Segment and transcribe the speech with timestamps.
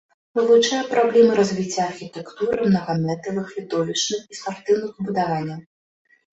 [0.37, 5.59] Вывучае праблемы развіцця архітэктуры мнагамэтавых відовішчных і спартыўных збудаванняў.